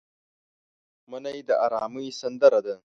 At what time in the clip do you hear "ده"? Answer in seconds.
2.65-2.75